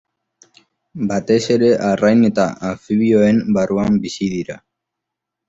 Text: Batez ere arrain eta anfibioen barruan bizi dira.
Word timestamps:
Batez 1.11 1.37
ere 1.55 1.69
arrain 1.89 2.23
eta 2.31 2.47
anfibioen 2.71 3.45
barruan 3.59 4.01
bizi 4.09 4.33
dira. 4.35 4.59